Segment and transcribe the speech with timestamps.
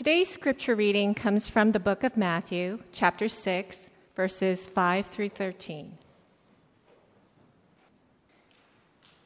[0.00, 3.86] Today's scripture reading comes from the book of Matthew, chapter 6,
[4.16, 5.98] verses 5 through 13.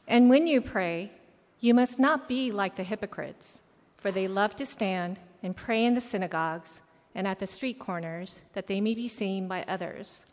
[0.08, 1.12] And when you pray,
[1.60, 3.62] you must not be like the hypocrites,
[3.98, 6.80] for they love to stand and pray in the synagogues
[7.14, 10.24] and at the street corners, that they may be seen by others.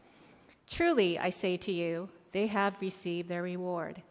[0.67, 4.01] Truly, I say to you, they have received their reward.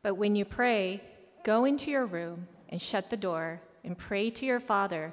[0.00, 1.02] But when you pray,
[1.42, 5.12] go into your room and shut the door and pray to your Father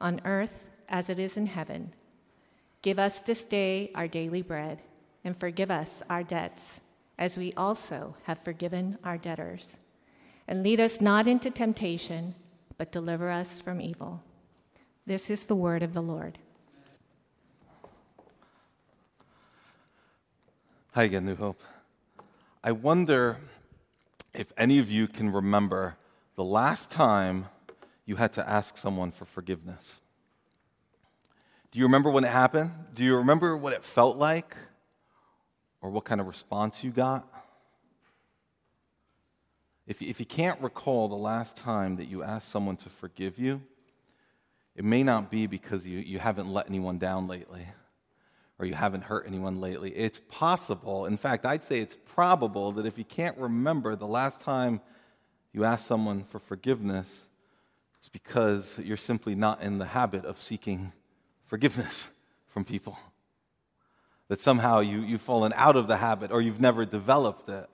[0.00, 1.92] on earth as it is in heaven.
[2.82, 4.82] Give us this day our daily bread,
[5.24, 6.80] and forgive us our debts,
[7.18, 9.76] as we also have forgiven our debtors.
[10.48, 12.34] And lead us not into temptation,
[12.78, 14.22] but deliver us from evil.
[15.06, 16.38] This is the word of the Lord.
[20.92, 21.60] Hi again, New Hope.
[22.64, 23.38] I wonder
[24.34, 25.96] if any of you can remember
[26.36, 27.46] the last time
[28.10, 30.00] you had to ask someone for forgiveness.
[31.70, 32.72] Do you remember when it happened?
[32.92, 34.56] Do you remember what it felt like?
[35.80, 37.24] Or what kind of response you got?
[39.86, 43.62] If, if you can't recall the last time that you asked someone to forgive you,
[44.74, 47.64] it may not be because you, you haven't let anyone down lately
[48.58, 49.90] or you haven't hurt anyone lately.
[49.90, 54.40] It's possible, in fact, I'd say it's probable that if you can't remember the last
[54.40, 54.80] time
[55.52, 57.26] you asked someone for forgiveness,
[58.00, 60.92] it's because you're simply not in the habit of seeking
[61.44, 62.08] forgiveness
[62.48, 62.98] from people.
[64.28, 67.68] That somehow you, you've fallen out of the habit or you've never developed it.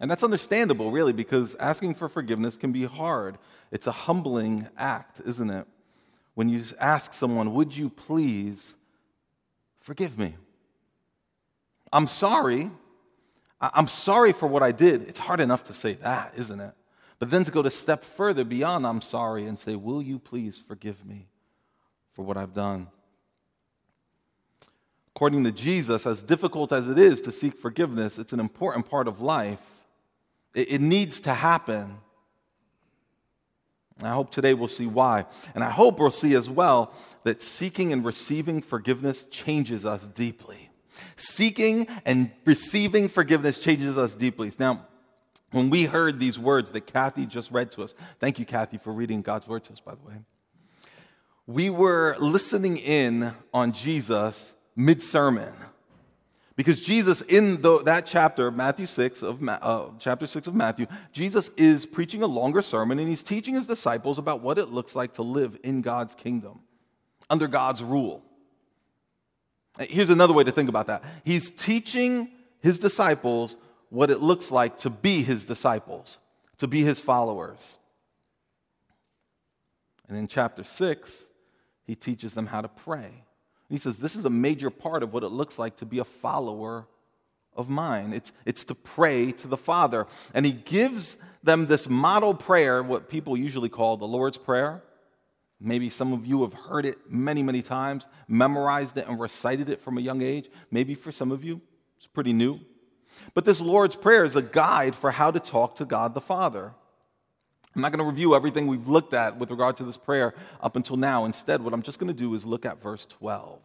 [0.00, 3.36] And that's understandable, really, because asking for forgiveness can be hard.
[3.70, 5.66] It's a humbling act, isn't it?
[6.34, 8.74] When you ask someone, Would you please
[9.80, 10.36] forgive me?
[11.92, 12.70] I'm sorry.
[13.60, 15.02] I'm sorry for what I did.
[15.02, 16.72] It's hard enough to say that, isn't it?
[17.18, 20.62] But then to go to step further beyond I'm sorry and say, Will you please
[20.66, 21.28] forgive me
[22.12, 22.88] for what I've done?
[25.14, 29.08] According to Jesus, as difficult as it is to seek forgiveness, it's an important part
[29.08, 29.68] of life.
[30.54, 31.98] It, it needs to happen.
[34.00, 35.26] I hope today we'll see why.
[35.56, 36.92] And I hope we'll see as well
[37.24, 40.70] that seeking and receiving forgiveness changes us deeply.
[41.16, 44.52] Seeking and receiving forgiveness changes us deeply.
[44.56, 44.86] Now,
[45.50, 48.92] when we heard these words that Kathy just read to us, thank you, Kathy, for
[48.92, 50.14] reading God's word to us, by the way.
[51.46, 55.54] We were listening in on Jesus mid sermon.
[56.56, 61.50] Because Jesus, in the, that chapter, Matthew 6 of uh, chapter 6 of Matthew, Jesus
[61.56, 65.14] is preaching a longer sermon and he's teaching his disciples about what it looks like
[65.14, 66.60] to live in God's kingdom,
[67.30, 68.24] under God's rule.
[69.78, 71.04] Here's another way to think about that.
[71.24, 72.28] He's teaching
[72.60, 73.56] his disciples
[73.90, 76.18] what it looks like to be his disciples,
[76.58, 77.76] to be his followers.
[80.08, 81.26] And in chapter 6,
[81.84, 83.24] he teaches them how to pray.
[83.68, 86.04] He says, This is a major part of what it looks like to be a
[86.04, 86.86] follower
[87.54, 88.12] of mine.
[88.12, 90.06] It's, it's to pray to the Father.
[90.32, 94.82] And he gives them this model prayer, what people usually call the Lord's Prayer.
[95.60, 99.80] Maybe some of you have heard it many, many times, memorized it, and recited it
[99.80, 100.48] from a young age.
[100.70, 101.60] Maybe for some of you,
[101.98, 102.60] it's pretty new.
[103.34, 106.72] But this Lord's Prayer is a guide for how to talk to God the Father.
[107.74, 110.74] I'm not going to review everything we've looked at with regard to this prayer up
[110.74, 111.24] until now.
[111.24, 113.60] Instead, what I'm just going to do is look at verse 12.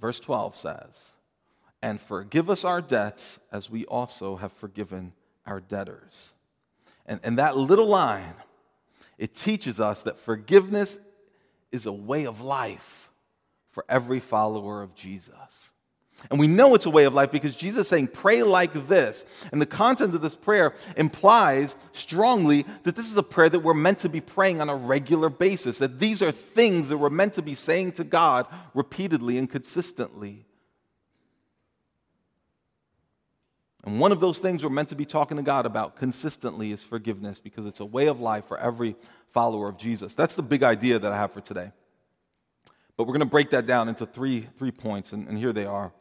[0.00, 1.08] Verse 12 says,
[1.82, 5.12] And forgive us our debts as we also have forgiven
[5.46, 6.32] our debtors.
[7.06, 8.34] And, and that little line,
[9.18, 10.98] it teaches us that forgiveness
[11.72, 13.10] is a way of life
[13.70, 15.69] for every follower of Jesus.
[16.28, 19.24] And we know it's a way of life because Jesus is saying, pray like this.
[19.52, 23.72] And the content of this prayer implies strongly that this is a prayer that we're
[23.72, 27.34] meant to be praying on a regular basis, that these are things that we're meant
[27.34, 30.44] to be saying to God repeatedly and consistently.
[33.84, 36.84] And one of those things we're meant to be talking to God about consistently is
[36.84, 38.94] forgiveness because it's a way of life for every
[39.30, 40.14] follower of Jesus.
[40.14, 41.72] That's the big idea that I have for today.
[42.98, 45.64] But we're going to break that down into three, three points, and, and here they
[45.64, 45.92] are.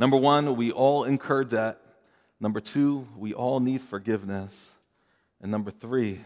[0.00, 1.78] Number one, we all incur debt.
[2.40, 4.70] Number two, we all need forgiveness.
[5.42, 6.22] And number three,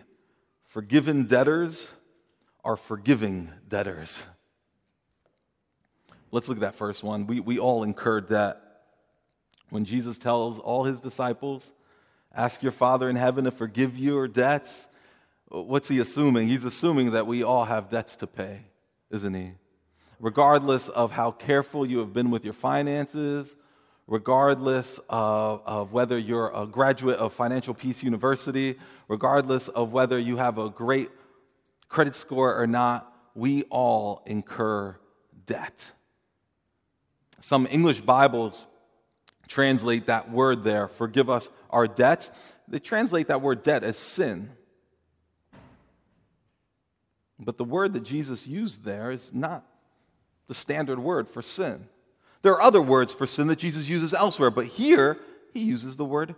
[0.69, 1.91] forgiven debtors
[2.63, 4.23] are forgiving debtors.
[6.31, 7.27] Let's look at that first one.
[7.27, 8.59] We, we all incur debt.
[9.71, 11.73] When Jesus tells all his disciples,
[12.33, 14.87] ask your Father in heaven to forgive your debts,
[15.49, 16.47] what's he assuming?
[16.47, 18.67] He's assuming that we all have debts to pay,
[19.11, 19.55] isn't he?
[20.21, 23.57] Regardless of how careful you have been with your finances,
[24.07, 28.77] regardless of, of whether you're a graduate of Financial Peace University,
[29.09, 31.11] regardless of whether you have a great
[31.89, 34.97] credit score or not, we all incur
[35.47, 35.91] debt.
[37.41, 38.67] Some English Bibles
[39.49, 42.35] translate that word there, forgive us our debt.
[42.69, 44.51] They translate that word debt as sin.
[47.39, 49.67] But the word that Jesus used there is not
[50.47, 51.89] the standard word for sin.
[52.45, 55.17] There are other words for sin that Jesus uses elsewhere, but here
[55.55, 56.35] he uses the word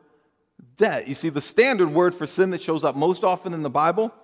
[0.77, 1.09] debt.
[1.09, 4.15] You see, the standard word for sin that shows up most often in the Bible,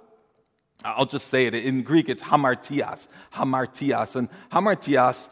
[0.84, 1.56] I'll just say it.
[1.56, 3.08] In Greek, it's hamartias.
[3.34, 4.14] Hamartias.
[4.14, 5.28] And hamartias,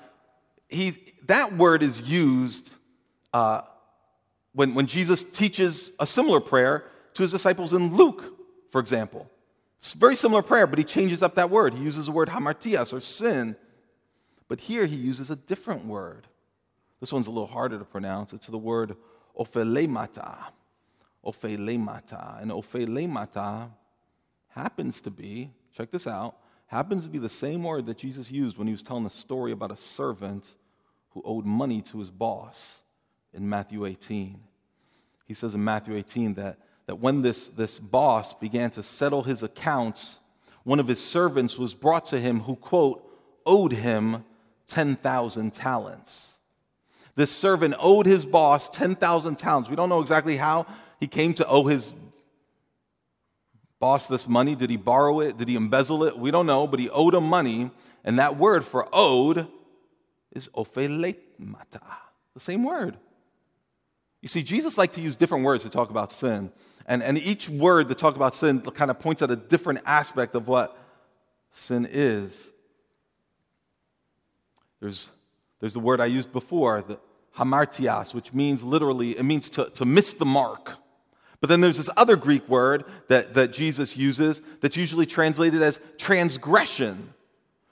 [0.68, 2.72] he, that word is used
[3.32, 3.60] uh,
[4.52, 8.24] when, when Jesus teaches a similar prayer to his disciples in Luke,
[8.72, 9.30] for example.
[9.78, 11.74] It's a very similar prayer, but he changes up that word.
[11.74, 13.54] He uses the word hamartias, or sin.
[14.48, 16.26] But here he uses a different word.
[17.00, 18.32] This one's a little harder to pronounce.
[18.32, 18.96] It's the word
[19.38, 20.36] ophelemata.
[21.24, 22.42] Ophelemata.
[22.42, 23.70] And ophelemata
[24.48, 26.36] happens to be, check this out,
[26.66, 29.52] happens to be the same word that Jesus used when he was telling the story
[29.52, 30.46] about a servant
[31.10, 32.80] who owed money to his boss
[33.32, 34.40] in Matthew 18.
[35.24, 39.42] He says in Matthew 18 that, that when this, this boss began to settle his
[39.42, 40.18] accounts,
[40.64, 43.04] one of his servants was brought to him who, quote,
[43.46, 44.24] owed him
[44.68, 46.34] 10,000 talents.
[47.14, 49.68] This servant owed his boss 10,000 talents.
[49.68, 50.66] We don't know exactly how
[50.98, 51.92] he came to owe his
[53.78, 54.54] boss this money.
[54.54, 55.36] Did he borrow it?
[55.36, 56.18] Did he embezzle it?
[56.18, 57.70] We don't know, but he owed him money.
[58.04, 59.48] And that word for owed
[60.32, 61.82] is ophelemata,
[62.34, 62.96] the same word.
[64.20, 66.52] You see, Jesus liked to use different words to talk about sin.
[66.86, 70.34] And, and each word to talk about sin kind of points at a different aspect
[70.34, 70.76] of what
[71.52, 72.50] sin is.
[74.80, 75.08] There's
[75.60, 76.98] there's the word I used before, the
[77.36, 80.78] hamartias, which means literally, it means to, to miss the mark.
[81.40, 85.80] But then there's this other Greek word that, that Jesus uses that's usually translated as
[85.96, 87.14] transgression.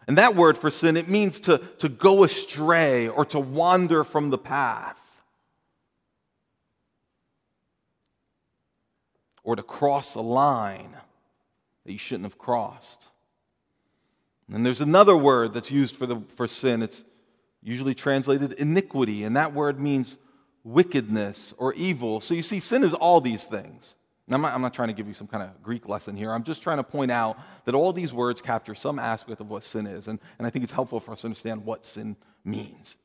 [0.06, 4.31] And that word for sin, it means to, to go astray or to wander from
[4.31, 5.00] the path.
[9.44, 10.96] Or to cross a line
[11.84, 13.05] that you shouldn't have crossed.
[14.50, 16.82] And there's another word that's used for, the, for sin.
[16.82, 17.05] It's
[17.62, 20.16] usually translated iniquity, and that word means
[20.64, 22.20] wickedness or evil.
[22.20, 23.96] So you see, sin is all these things.
[24.31, 26.31] I'm not, I'm not, trying to give you some kind of Greek lesson here.
[26.32, 29.64] I'm just trying to point out that all these words capture some aspect of what
[29.64, 30.06] sin is.
[30.06, 32.14] And, and I think it's helpful for us to understand what sin
[32.44, 32.96] means.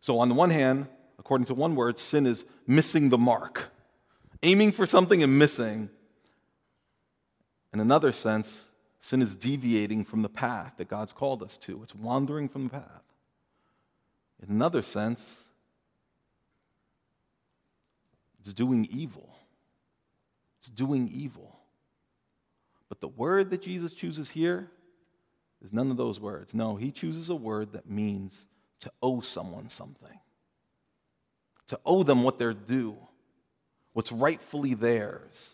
[0.00, 3.70] So, on the one hand, according to one word, sin is missing the mark,
[4.42, 5.88] aiming for something and missing.
[7.72, 8.64] In another sense,
[9.00, 12.70] sin is deviating from the path that God's called us to, it's wandering from the
[12.70, 13.05] path.
[14.42, 15.42] In another sense,
[18.40, 19.28] it's doing evil.
[20.60, 21.56] It's doing evil.
[22.88, 24.70] But the word that Jesus chooses here
[25.64, 26.54] is none of those words.
[26.54, 28.46] No, he chooses a word that means
[28.80, 30.20] to owe someone something,
[31.66, 32.96] to owe them what they're due,
[33.94, 35.52] what's rightfully theirs.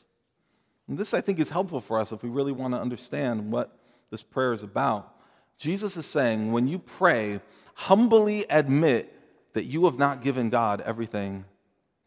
[0.89, 3.79] And this, I think, is helpful for us if we really want to understand what
[4.11, 5.15] this prayer is about.
[5.57, 7.41] Jesus is saying, when you pray,
[7.75, 9.13] humbly admit
[9.55, 11.45] that you have not given God everything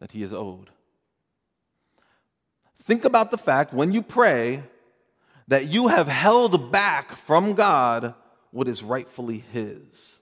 [0.00, 0.70] that He is owed.
[2.82, 4.62] Think about the fact when you pray
[5.48, 8.14] that you have held back from God
[8.50, 10.18] what is rightfully His.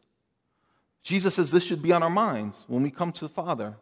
[1.02, 3.76] Jesus says this should be on our minds when we come to the Father.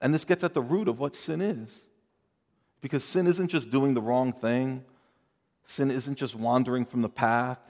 [0.00, 1.86] And this gets at the root of what sin is.
[2.80, 4.84] Because sin isn't just doing the wrong thing,
[5.64, 7.60] sin isn't just wandering from the path.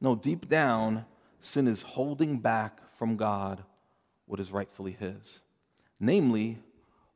[0.00, 1.04] No, deep down,
[1.40, 3.62] sin is holding back from God
[4.26, 5.40] what is rightfully His,
[5.98, 6.58] namely,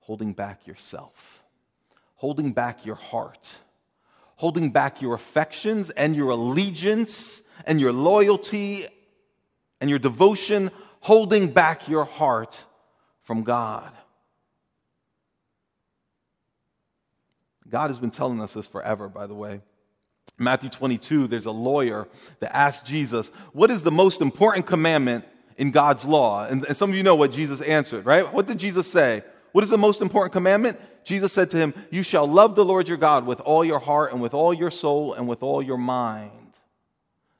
[0.00, 1.42] holding back yourself,
[2.16, 3.58] holding back your heart,
[4.36, 8.84] holding back your affections and your allegiance and your loyalty
[9.80, 12.64] and your devotion, holding back your heart
[13.22, 13.92] from God.
[17.68, 19.60] God has been telling us this forever, by the way.
[20.38, 22.08] Matthew 22, there's a lawyer
[22.40, 25.24] that asked Jesus, What is the most important commandment
[25.56, 26.44] in God's law?
[26.44, 28.32] And, and some of you know what Jesus answered, right?
[28.32, 29.22] What did Jesus say?
[29.52, 30.80] What is the most important commandment?
[31.04, 34.12] Jesus said to him, You shall love the Lord your God with all your heart
[34.12, 36.30] and with all your soul and with all your mind.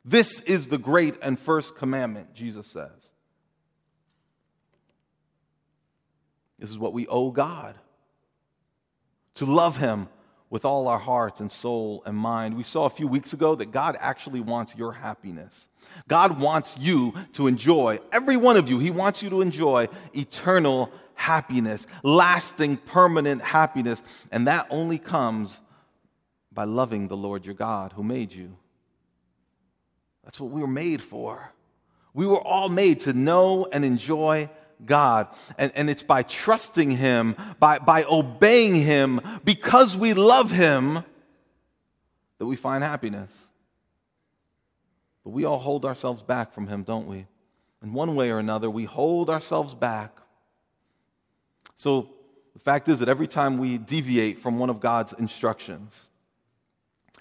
[0.05, 3.11] This is the great and first commandment, Jesus says.
[6.59, 7.75] This is what we owe God
[9.35, 10.09] to love Him
[10.55, 12.57] with all our heart and soul and mind.
[12.57, 15.67] We saw a few weeks ago that God actually wants your happiness.
[16.07, 20.93] God wants you to enjoy, every one of you, He wants you to enjoy eternal
[21.15, 24.01] happiness, lasting, permanent happiness.
[24.31, 25.61] And that only comes
[26.53, 28.57] by loving the Lord your God who made you.
[30.23, 31.51] That's what we were made for.
[32.13, 34.49] We were all made to know and enjoy
[34.87, 35.29] God.
[35.59, 41.05] And, and it's by trusting Him, by, by obeying Him, because we love Him,
[42.39, 43.47] that we find happiness.
[45.25, 47.27] But we all hold ourselves back from Him, don't we?
[47.83, 50.17] In one way or another, we hold ourselves back.
[51.77, 52.11] So
[52.53, 56.09] the fact is that every time we deviate from one of God's instructions,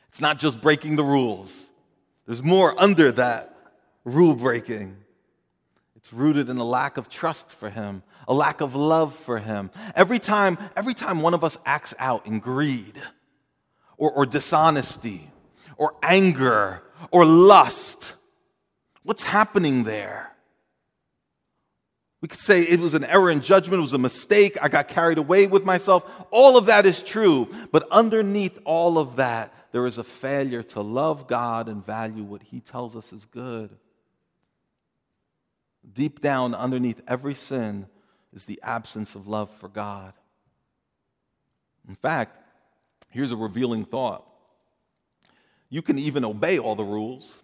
[0.10, 1.68] it's not just breaking the rules,
[2.26, 3.58] there's more under that
[4.06, 4.98] rule breaking.
[6.04, 9.72] It's rooted in a lack of trust for him, a lack of love for him.
[9.96, 13.02] Every time, every time one of us acts out in greed
[13.96, 15.32] or, or dishonesty
[15.78, 18.12] or anger or lust,
[19.04, 20.34] what's happening there?
[22.20, 24.90] We could say it was an error in judgment, it was a mistake, I got
[24.90, 26.04] carried away with myself.
[26.32, 27.48] All of that is true.
[27.72, 32.44] But underneath all of that, there is a failure to love God and value what
[32.44, 33.78] He tells us is good.
[35.92, 37.88] Deep down, underneath every sin,
[38.32, 40.14] is the absence of love for God.
[41.88, 42.38] In fact,
[43.10, 44.26] here's a revealing thought
[45.70, 47.42] you can even obey all the rules,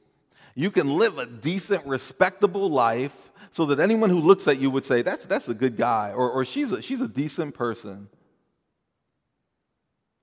[0.56, 4.86] you can live a decent, respectable life so that anyone who looks at you would
[4.86, 8.10] say, That's, that's a good guy, or, or she's, a, she's a decent person.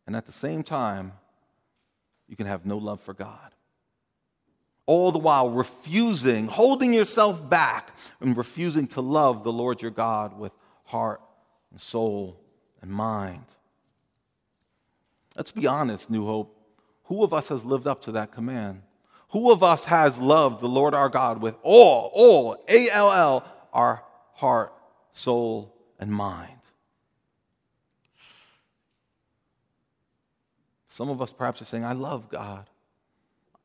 [0.07, 1.15] And at the same time,
[2.29, 3.56] you can have no love for God
[4.87, 7.91] all the while refusing, holding yourself back,
[8.21, 10.53] and refusing to love the Lord your God with
[10.85, 11.21] heart
[11.71, 12.41] and soul
[12.81, 13.45] and mind.
[15.37, 16.57] Let's be honest, New Hope.
[17.05, 18.83] Who of us has lived up to that command?
[19.31, 23.45] Who of us has loved the Lord our God with all, all, A L L,
[23.73, 24.03] our
[24.35, 24.73] heart,
[25.13, 26.53] soul, and mind?
[30.89, 32.71] Some of us perhaps are saying, I love God.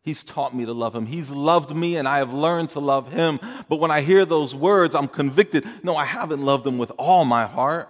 [0.03, 1.05] He's taught me to love him.
[1.05, 3.39] He's loved me and I have learned to love him.
[3.69, 5.65] But when I hear those words, I'm convicted.
[5.83, 7.87] No, I haven't loved him with all my heart.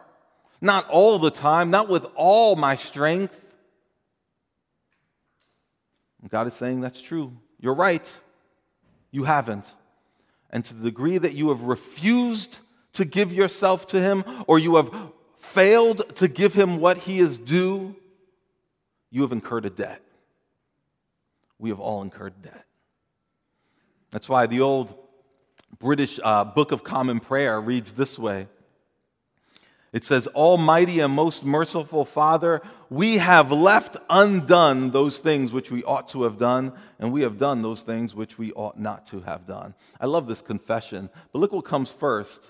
[0.60, 3.38] Not all the time, not with all my strength.
[6.30, 7.34] God is saying that's true.
[7.60, 8.06] You're right.
[9.10, 9.74] You haven't.
[10.52, 12.60] And to the degree that you have refused
[12.94, 14.94] to give yourself to him or you have
[15.38, 17.96] failed to give him what he is due,
[19.10, 20.02] you have incurred a debt
[21.62, 22.66] we have all incurred debt.
[24.10, 24.94] That's why the old
[25.80, 28.48] British uh, Book of Common Prayer reads this way
[29.94, 35.84] It says, Almighty and most merciful Father, we have left undone those things which we
[35.84, 39.22] ought to have done, and we have done those things which we ought not to
[39.22, 39.76] have done.
[40.00, 42.50] I love this confession, but look what comes first.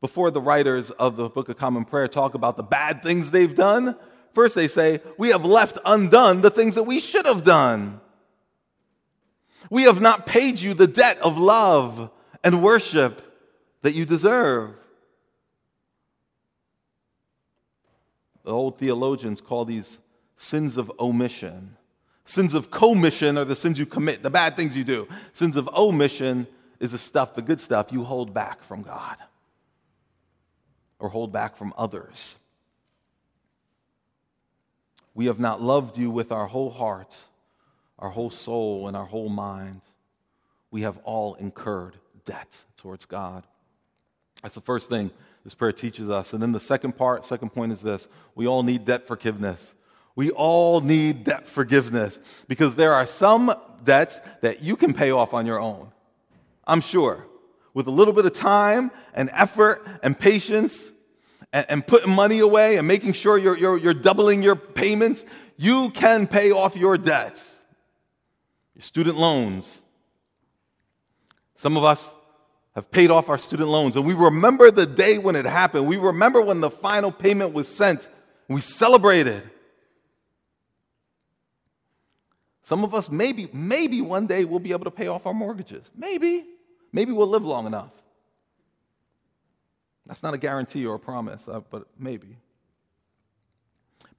[0.00, 3.54] Before the writers of the Book of Common Prayer talk about the bad things they've
[3.54, 3.96] done,
[4.32, 8.00] first they say, We have left undone the things that we should have done.
[9.70, 12.10] We have not paid you the debt of love
[12.44, 13.22] and worship
[13.82, 14.74] that you deserve.
[18.44, 19.98] The old theologians call these
[20.36, 21.76] sins of omission.
[22.24, 25.08] Sins of commission are the sins you commit, the bad things you do.
[25.32, 26.46] Sins of omission
[26.80, 29.16] is the stuff, the good stuff you hold back from God
[30.98, 32.36] or hold back from others.
[35.14, 37.16] We have not loved you with our whole heart
[37.98, 39.80] our whole soul and our whole mind,
[40.70, 43.44] we have all incurred debt towards God.
[44.42, 45.10] That's the first thing
[45.44, 46.32] this prayer teaches us.
[46.32, 49.72] And then the second part, second point is this we all need debt forgiveness.
[50.14, 55.34] We all need debt forgiveness because there are some debts that you can pay off
[55.34, 55.92] on your own.
[56.66, 57.26] I'm sure.
[57.74, 60.90] With a little bit of time and effort and patience
[61.52, 65.26] and, and putting money away and making sure you're, you're, you're doubling your payments,
[65.58, 67.55] you can pay off your debts
[68.76, 69.80] your student loans.
[71.56, 72.12] Some of us
[72.74, 75.86] have paid off our student loans, and we remember the day when it happened.
[75.86, 78.10] We remember when the final payment was sent.
[78.48, 79.42] We celebrated.
[82.64, 85.90] Some of us, maybe, maybe one day we'll be able to pay off our mortgages.
[85.96, 86.44] Maybe.
[86.92, 87.92] Maybe we'll live long enough.
[90.04, 92.36] That's not a guarantee or a promise, uh, but maybe.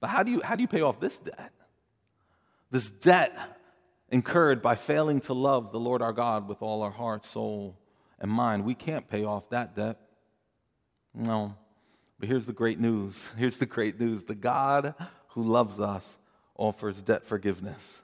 [0.00, 1.52] But how do you, how do you pay off this debt?
[2.70, 3.57] This debt
[4.10, 7.76] incurred by failing to love the Lord our God with all our heart, soul,
[8.18, 8.64] and mind.
[8.64, 9.98] We can't pay off that debt.
[11.14, 11.54] No.
[12.18, 13.22] But here's the great news.
[13.36, 14.24] Here's the great news.
[14.24, 14.94] The God
[15.28, 16.16] who loves us
[16.56, 18.00] offers debt forgiveness,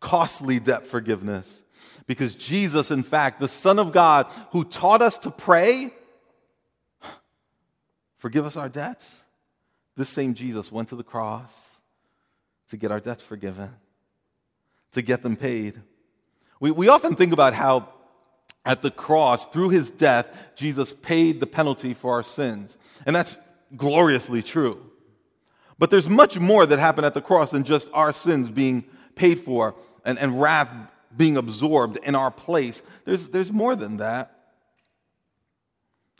[0.00, 1.60] costly debt forgiveness.
[2.06, 5.92] Because Jesus, in fact, the Son of God, who taught us to pray,
[8.18, 9.24] forgive us our debts.
[9.96, 11.76] This same Jesus went to the cross
[12.68, 13.70] to get our debts forgiven,
[14.92, 15.80] to get them paid.
[16.60, 17.88] We, we often think about how
[18.64, 22.78] at the cross, through his death, Jesus paid the penalty for our sins.
[23.04, 23.36] And that's
[23.76, 24.90] gloriously true.
[25.78, 28.84] But there's much more that happened at the cross than just our sins being
[29.16, 30.68] paid for and, and wrath
[31.16, 32.82] being absorbed in our place.
[33.04, 34.38] There's, there's more than that.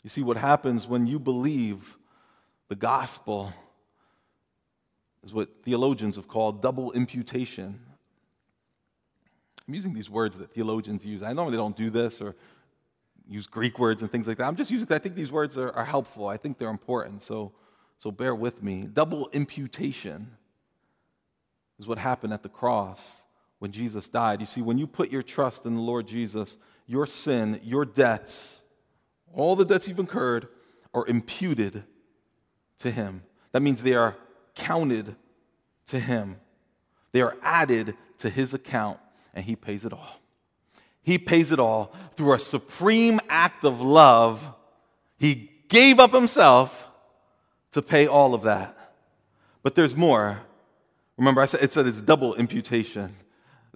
[0.03, 1.97] You see, what happens when you believe
[2.67, 3.53] the gospel
[5.23, 7.79] is what theologians have called double imputation.
[9.67, 11.23] I'm using these words that theologians use.
[11.23, 12.35] I normally don't do this or
[13.27, 14.45] use Greek words and things like that.
[14.45, 16.27] I'm just using, I think these words are, are helpful.
[16.27, 17.23] I think they're important.
[17.23, 17.53] So,
[17.97, 18.87] so bear with me.
[18.91, 20.35] Double imputation
[21.79, 23.23] is what happened at the cross
[23.59, 24.41] when Jesus died.
[24.41, 28.61] You see, when you put your trust in the Lord Jesus, your sin, your debts,
[29.33, 30.47] all the debts you've incurred
[30.93, 31.83] are imputed
[32.79, 33.23] to him.
[33.53, 34.17] That means they are
[34.55, 35.15] counted
[35.87, 36.37] to him.
[37.13, 38.99] They are added to his account,
[39.33, 40.19] and he pays it all.
[41.01, 44.53] He pays it all through a supreme act of love.
[45.17, 46.87] He gave up himself
[47.71, 48.77] to pay all of that.
[49.63, 50.39] But there's more.
[51.17, 53.15] Remember, I said it said it's double imputation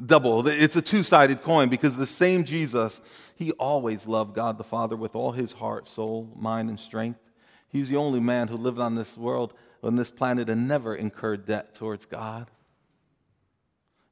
[0.03, 0.47] double.
[0.47, 3.01] It's a two sided coin because the same Jesus,
[3.35, 7.19] he always loved God the Father with all his heart, soul, mind, and strength.
[7.69, 11.45] He's the only man who lived on this world, on this planet, and never incurred
[11.45, 12.49] debt towards God.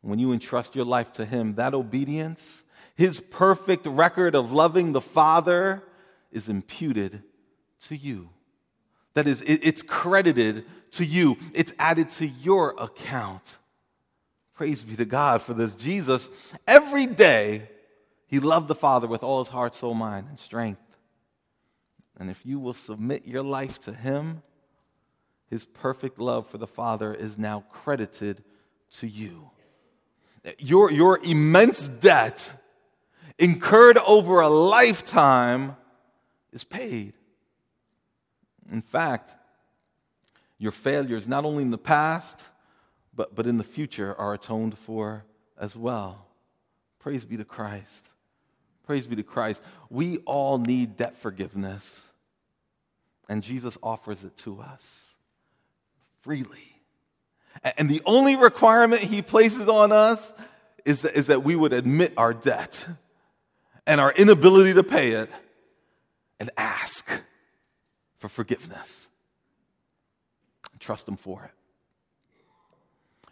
[0.06, 2.62] When you entrust your life to him, that obedience,
[2.94, 5.82] his perfect record of loving the Father,
[6.32, 7.24] is imputed
[7.88, 8.30] to you.
[9.16, 13.58] That is, it's credited to you, it's added to your account.
[14.54, 15.74] Praise be to God for this.
[15.74, 16.30] Jesus,
[16.68, 17.68] every day,
[18.28, 20.82] he loved the Father with all his heart, soul, mind, and strength.
[22.20, 24.44] And if you will submit your life to him,
[25.50, 28.44] his perfect love for the Father is now credited
[28.98, 29.50] to you.
[30.60, 32.54] Your, your immense debt
[33.38, 35.76] incurred over a lifetime
[36.52, 37.14] is paid.
[38.72, 39.34] In fact,
[40.58, 42.40] your failures, not only in the past,
[43.14, 45.26] but, but in the future are atoned for
[45.58, 46.26] as well.
[47.00, 48.10] Praise be to Christ.
[48.86, 49.64] Praise be to Christ.
[49.90, 52.04] We all need debt forgiveness,
[53.28, 55.06] and Jesus offers it to us
[56.22, 56.75] freely.
[57.64, 60.32] And the only requirement he places on us
[60.84, 62.86] is that, is that we would admit our debt
[63.88, 65.30] and our inability to pay it
[66.40, 67.10] and ask
[68.18, 69.08] for forgiveness.
[70.80, 71.52] Trust him for it.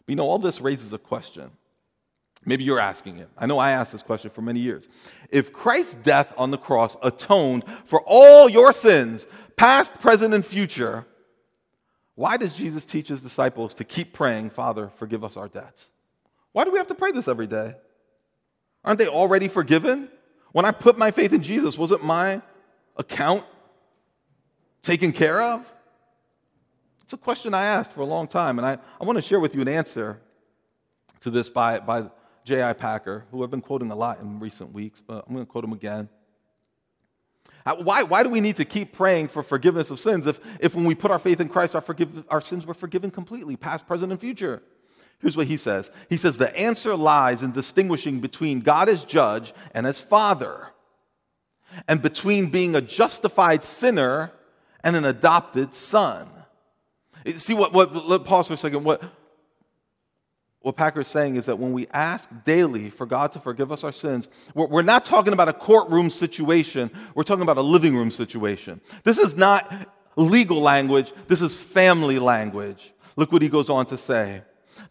[0.06, 1.52] But you know, all this raises a question.
[2.46, 3.30] Maybe you're asking it.
[3.38, 4.90] I know I asked this question for many years.
[5.30, 11.06] If Christ's death on the cross atoned for all your sins, past, present, and future,
[12.16, 15.88] why does Jesus teach his disciples to keep praying, Father, forgive us our debts?
[16.52, 17.74] Why do we have to pray this every day?
[18.84, 20.10] Aren't they already forgiven?
[20.52, 22.42] When I put my faith in Jesus, wasn't my
[22.96, 23.44] account
[24.84, 25.74] taken care of?
[27.04, 29.40] It's a question I asked for a long time, and I, I want to share
[29.40, 30.22] with you an answer
[31.22, 32.10] to this by, by
[32.46, 32.74] J.I.
[32.74, 35.64] Packer, who I've been quoting a lot in recent weeks, but I'm going to quote
[35.64, 36.10] him again.
[37.66, 40.76] Uh, why, why do we need to keep praying for forgiveness of sins if, if
[40.76, 43.88] when we put our faith in Christ, our, forgive, our sins were forgiven completely, past,
[43.88, 44.62] present, and future?
[45.20, 49.54] Here's what he says He says, The answer lies in distinguishing between God as judge
[49.74, 50.68] and as father,
[51.88, 54.32] and between being a justified sinner
[54.84, 56.28] and an adopted son.
[57.38, 58.84] See what, what let pause for a second.
[58.84, 59.02] What,
[60.64, 63.84] what Packer is saying is that when we ask daily for God to forgive us
[63.84, 68.10] our sins, we're, not talking about a courtroom situation, we're talking about a living room
[68.10, 68.80] situation.
[69.04, 72.94] This is not legal language, this is family language.
[73.18, 74.44] Look what he goes on to say.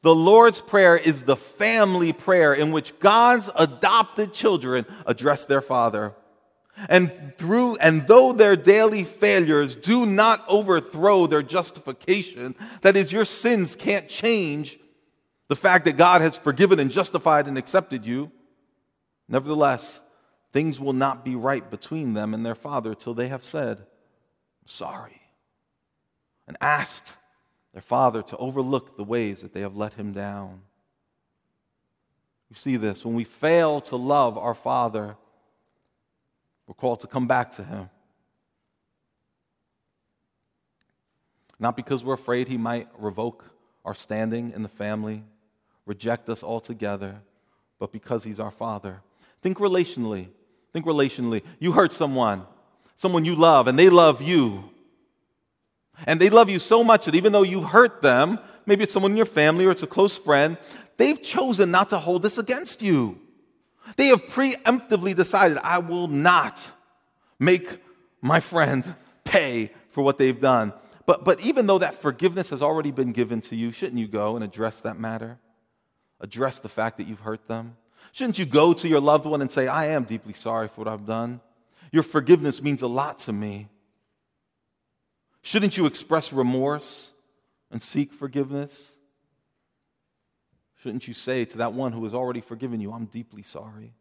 [0.03, 6.13] The Lord's Prayer is the family prayer in which God's adopted children address their Father.
[6.91, 13.25] And through and though their daily failures do not overthrow their justification, that is, your
[13.25, 14.79] sins can't change
[15.49, 18.31] the fact that God has forgiven and justified and accepted you.
[19.29, 20.01] Nevertheless,
[20.53, 23.87] things will not be right between them and their father till they have said,
[24.67, 25.23] sorry,
[26.47, 27.13] and asked
[27.73, 30.63] their father to overlook the ways that they have let him down.
[32.51, 33.05] You see this.
[33.05, 35.17] When we fail to love our father,
[36.67, 37.89] we're called to come back to him.
[41.59, 43.45] Not because we're afraid he might revoke
[43.85, 45.25] our standing in the family,
[45.87, 47.21] reject us altogether,
[47.79, 49.01] but because he's our father.
[49.41, 50.29] Think relationally.
[50.73, 51.43] Think relationally.
[51.59, 52.47] You hurt someone,
[52.97, 54.71] someone you love, and they love you.
[56.07, 59.13] And they love you so much that even though you've hurt them, maybe it's someone
[59.13, 60.57] in your family or it's a close friend,
[60.97, 63.21] they've chosen not to hold this against you.
[63.97, 66.71] They have preemptively decided, I will not
[67.39, 67.79] make
[68.23, 70.73] my friend pay for what they've done.
[71.05, 74.37] But, but even though that forgiveness has already been given to you, shouldn't you go
[74.37, 75.39] and address that matter?
[76.23, 77.77] Address the fact that you've hurt them?
[78.13, 80.89] Shouldn't you go to your loved one and say, I am deeply sorry for what
[80.89, 81.41] I've done?
[81.91, 83.69] Your forgiveness means a lot to me.
[85.43, 87.11] Shouldn't you express remorse
[87.71, 88.93] and seek forgiveness?
[90.83, 93.93] Shouldn't you say to that one who has already forgiven you, I'm deeply sorry?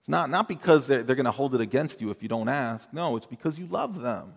[0.00, 2.48] It's not, not because they're, they're going to hold it against you if you don't
[2.48, 2.92] ask.
[2.92, 4.34] No, it's because you love them.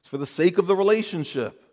[0.00, 1.69] It's for the sake of the relationship.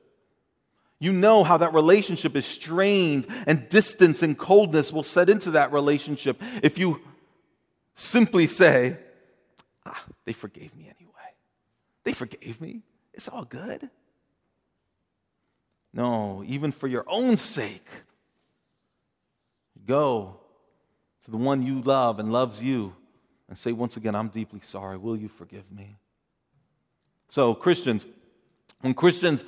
[1.00, 5.72] You know how that relationship is strained, and distance and coldness will set into that
[5.72, 7.02] relationship if you
[7.96, 8.98] simply say,
[9.86, 11.14] ah, they forgave me anyway.
[12.04, 12.82] They forgave me.
[13.14, 13.90] It's all good.
[15.94, 17.88] No, even for your own sake,
[19.86, 20.40] go
[21.26, 22.96] to the one you love and loves you
[23.50, 24.98] and say, once again, I'm deeply sorry.
[24.98, 25.98] Will you forgive me?
[27.30, 28.06] So, Christians,
[28.82, 29.44] when Christians,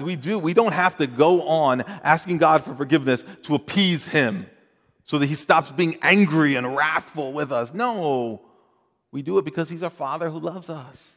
[0.00, 4.46] we do, we don't have to go on asking God for forgiveness to appease Him
[5.04, 7.72] so that He stops being angry and wrathful with us.
[7.72, 8.42] No,
[9.12, 11.12] we do it because He's our Father who loves us.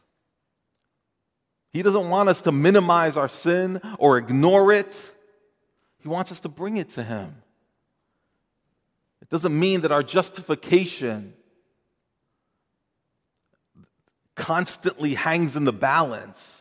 [1.72, 5.10] He doesn't want us to minimize our sin or ignore it,
[5.98, 7.42] He wants us to bring it to Him.
[9.20, 11.34] It doesn't mean that our justification
[14.34, 16.59] constantly hangs in the balance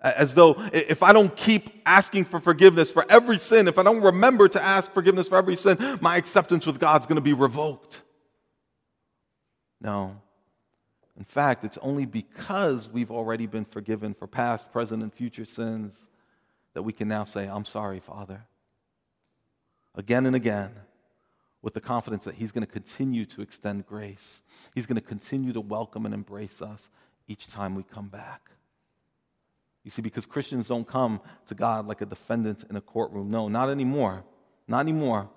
[0.00, 4.00] as though if I don't keep asking for forgiveness for every sin, if I don't
[4.00, 8.00] remember to ask forgiveness for every sin, my acceptance with God's going to be revoked.
[9.80, 10.20] No.
[11.18, 15.94] In fact, it's only because we've already been forgiven for past, present, and future sins
[16.72, 18.46] that we can now say, I'm sorry, Father.
[19.94, 20.70] Again and again,
[21.62, 24.40] with the confidence that He's going to continue to extend grace.
[24.74, 26.88] He's going to continue to welcome and embrace us
[27.28, 28.50] each time we come back.
[29.84, 33.30] You see, because Christians don't come to God like a defendant in a courtroom.
[33.30, 34.24] No, not anymore.
[34.68, 35.30] Not anymore.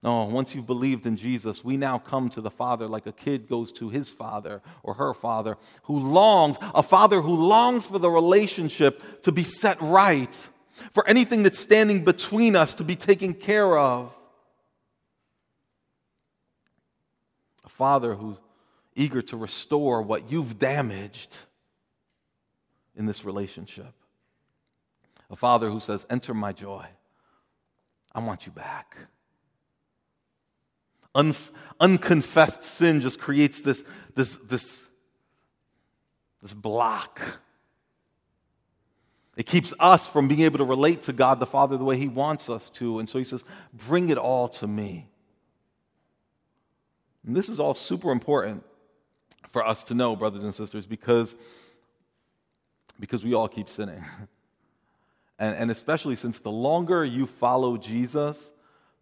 [0.00, 3.48] No, once you've believed in Jesus, we now come to the Father like a kid
[3.48, 8.10] goes to his father or her father who longs, a father who longs for the
[8.10, 10.48] relationship to be set right,
[10.92, 14.16] for anything that's standing between us to be taken care of.
[17.64, 18.36] A father who's
[18.94, 21.34] eager to restore what you've damaged
[22.98, 23.94] in this relationship.
[25.30, 26.84] A father who says, Enter my joy.
[28.14, 28.96] I want you back.
[31.14, 31.34] Un-
[31.80, 33.84] unconfessed sin just creates this,
[34.14, 34.82] this, this,
[36.42, 37.40] this block.
[39.36, 42.08] It keeps us from being able to relate to God the Father the way He
[42.08, 42.98] wants us to.
[42.98, 45.08] And so He says, Bring it all to me.
[47.24, 48.64] And this is all super important
[49.48, 51.36] for us to know, brothers and sisters, because
[52.98, 54.04] because we all keep sinning.
[55.38, 58.50] and, and especially since the longer you follow Jesus,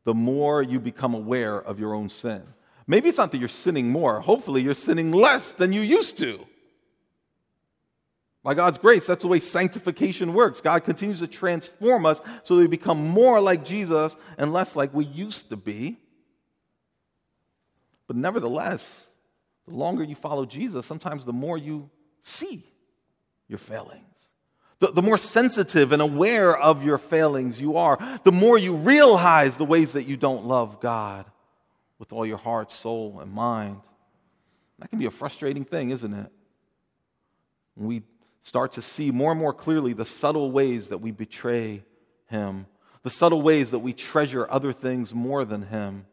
[0.04, 2.42] the more you become aware of your own sin.
[2.86, 6.46] Maybe it's not that you're sinning more, hopefully, you're sinning less than you used to.
[8.44, 10.60] By God's grace, that's the way sanctification works.
[10.60, 14.94] God continues to transform us so that we become more like Jesus and less like
[14.94, 15.96] we used to be.
[18.06, 19.06] But nevertheless,
[19.66, 21.90] the longer you follow Jesus, sometimes the more you
[22.22, 22.64] see
[23.48, 24.02] your failings.
[24.78, 29.56] The, the more sensitive and aware of your failings you are, the more you realize
[29.56, 31.24] the ways that you don't love God
[31.98, 33.80] with all your heart, soul, and mind.
[34.78, 36.30] That can be a frustrating thing, isn't it?
[37.74, 38.02] When we
[38.42, 41.82] start to see more and more clearly the subtle ways that we betray
[42.26, 42.66] Him,
[43.02, 46.04] the subtle ways that we treasure other things more than Him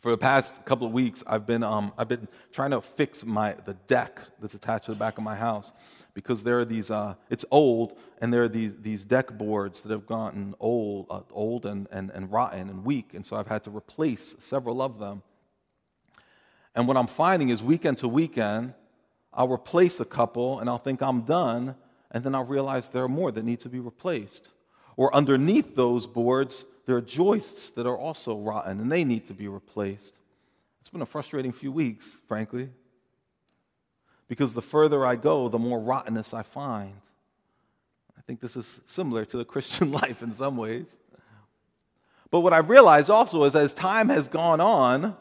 [0.00, 3.54] for the past couple of weeks, I've been, um, I've been trying to fix my,
[3.66, 5.72] the deck that's attached to the back of my house
[6.14, 9.90] because there are these, uh, it's old, and there are these, these deck boards that
[9.90, 13.62] have gotten old, uh, old and, and, and rotten and weak, and so I've had
[13.64, 15.22] to replace several of them.
[16.74, 18.72] And what I'm finding is weekend to weekend,
[19.34, 21.76] I'll replace a couple and I'll think I'm done,
[22.10, 24.48] and then I'll realize there are more that need to be replaced.
[24.96, 29.32] Or underneath those boards, there are joists that are also rotten and they need to
[29.32, 30.12] be replaced.
[30.80, 32.68] It's been a frustrating few weeks, frankly,
[34.26, 36.94] because the further I go, the more rottenness I find.
[38.18, 40.96] I think this is similar to the Christian life in some ways.
[42.28, 45.16] But what I realize also is as time has gone on,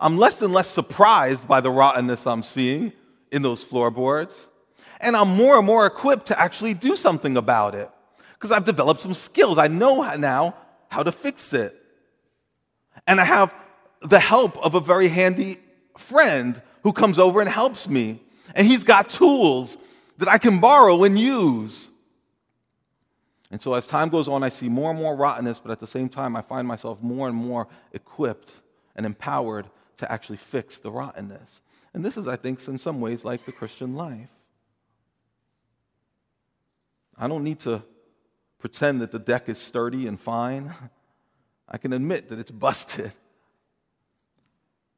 [0.00, 2.92] I'm less and less surprised by the rottenness I'm seeing
[3.30, 4.48] in those floorboards.
[5.00, 7.88] And I'm more and more equipped to actually do something about it
[8.32, 9.58] because I've developed some skills.
[9.58, 10.56] I know now
[10.88, 11.80] how to fix it.
[13.06, 13.54] And I have
[14.00, 15.56] the help of a very handy
[15.96, 18.22] friend who comes over and helps me.
[18.54, 19.76] And he's got tools
[20.18, 21.90] that I can borrow and use.
[23.50, 25.86] And so as time goes on, I see more and more rottenness, but at the
[25.86, 28.52] same time, I find myself more and more equipped
[28.94, 29.66] and empowered
[29.98, 31.60] to actually fix the rottenness.
[31.94, 34.28] And this is, I think, in some ways like the Christian life.
[37.16, 37.82] I don't need to
[38.58, 40.74] pretend that the deck is sturdy and fine.
[41.68, 43.12] I can admit that it's busted.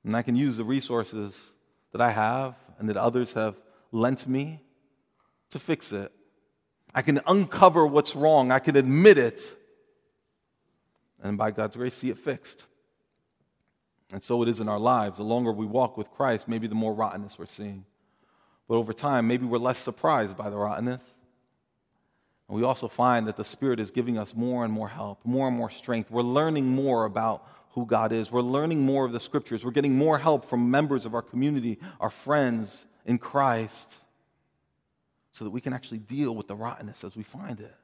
[0.03, 1.39] And I can use the resources
[1.93, 3.55] that I have and that others have
[3.93, 4.63] lent me
[5.51, 6.11] to fix it.
[6.95, 8.51] I can uncover what's wrong.
[8.51, 9.43] I can admit it.
[11.23, 12.65] And by God's grace, see it fixed.
[14.13, 15.19] And so it is in our lives.
[15.19, 17.85] The longer we walk with Christ, maybe the more rottenness we're seeing.
[18.69, 21.03] But over time, maybe we're less surprised by the rottenness.
[22.51, 25.47] And we also find that the Spirit is giving us more and more help, more
[25.47, 26.11] and more strength.
[26.11, 28.33] We're learning more about who God is.
[28.33, 29.65] We're learning more of the Scriptures.
[29.65, 33.95] We're getting more help from members of our community, our friends in Christ
[35.31, 37.77] so that we can actually deal with the rottenness as we find it.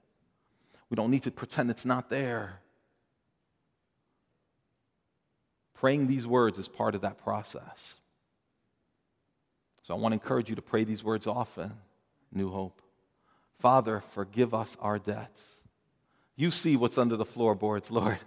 [0.90, 2.58] We don't need to pretend it's not there.
[5.74, 7.94] Praying these words is part of that process.
[9.84, 11.74] So I want to encourage you to pray these words often,
[12.32, 12.82] New Hope.
[13.58, 15.56] Father, forgive us our debts.
[16.36, 18.18] You see what's under the floorboards, Lord.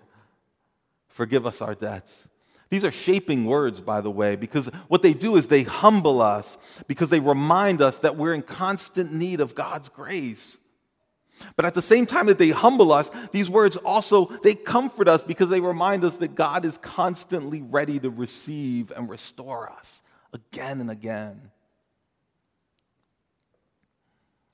[1.08, 2.28] Forgive us our debts.
[2.70, 6.58] These are shaping words, by the way, because what they do is they humble us
[6.88, 10.58] because they remind us that we're in constant need of God's grace.
[11.56, 15.24] But at the same time that they humble us, these words also they comfort us
[15.24, 20.02] because they remind us that God is constantly ready to receive and restore us
[20.34, 21.50] again and again.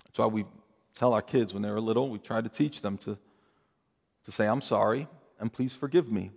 [0.06, 0.46] That's why we
[0.96, 3.18] tell our kids when they were little, we try to teach them to,
[4.26, 5.08] to say, I'm sorry
[5.40, 6.32] and please forgive me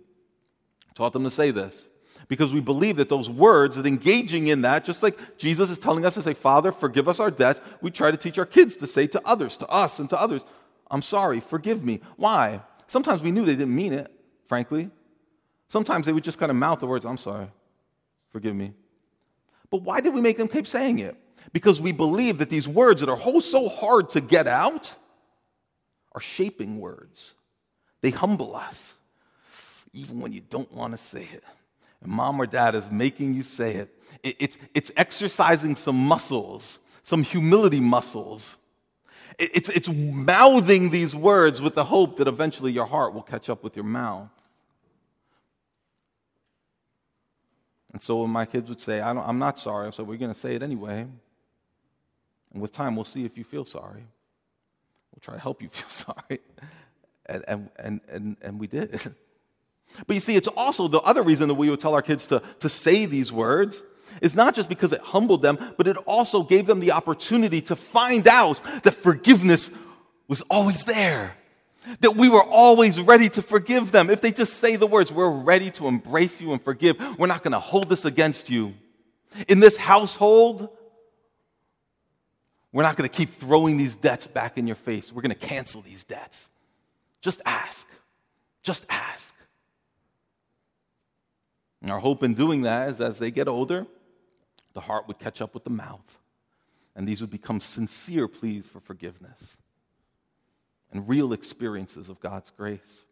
[0.99, 1.87] taught them to say this
[2.27, 6.03] because we believe that those words, that engaging in that, just like Jesus is telling
[6.03, 8.85] us to say, Father, forgive us our debts, we try to teach our kids to
[8.85, 10.43] say to others, to us and to others,
[10.91, 12.01] I'm sorry, forgive me.
[12.17, 12.61] Why?
[12.87, 14.11] Sometimes we knew they didn't mean it,
[14.47, 14.89] frankly.
[15.69, 17.47] Sometimes they would just kind of mouth the words, I'm sorry,
[18.29, 18.73] forgive me.
[19.69, 21.15] But why did we make them keep saying it?
[21.53, 24.95] Because we believe that these words that are so hard to get out
[26.13, 27.33] are shaping words.
[28.01, 28.93] They humble us
[29.93, 31.43] even when you don't want to say it.
[32.01, 34.03] And mom or dad is making you say it.
[34.23, 38.55] it, it it's exercising some muscles, some humility muscles.
[39.37, 43.49] It, it's, it's mouthing these words with the hope that eventually your heart will catch
[43.49, 44.29] up with your mouth.
[47.91, 50.33] And so when my kids would say, I am not sorry, I said, We're going
[50.33, 51.07] to say it anyway.
[52.53, 54.03] And with time, we'll see if you feel sorry.
[55.13, 56.39] We'll try to help you feel sorry.
[57.25, 59.15] And, and, and, and, and we did.
[60.05, 62.43] But you see, it's also the other reason that we would tell our kids to,
[62.59, 63.81] to say these words
[64.21, 67.75] is not just because it humbled them, but it also gave them the opportunity to
[67.75, 69.71] find out that forgiveness
[70.27, 71.35] was always there.
[72.01, 74.09] That we were always ready to forgive them.
[74.09, 77.43] If they just say the words, we're ready to embrace you and forgive, we're not
[77.43, 78.73] going to hold this against you.
[79.47, 80.69] In this household,
[82.71, 85.11] we're not going to keep throwing these debts back in your face.
[85.11, 86.49] We're going to cancel these debts.
[87.21, 87.87] Just ask.
[88.61, 89.33] Just ask.
[91.81, 93.87] And our hope in doing that is as they get older,
[94.73, 96.19] the heart would catch up with the mouth,
[96.95, 99.57] and these would become sincere pleas for forgiveness
[100.91, 103.05] and real experiences of God's grace.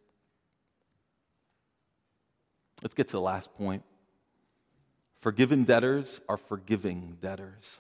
[2.82, 3.84] Let's get to the last point.
[5.20, 7.80] Forgiven debtors are forgiving debtors.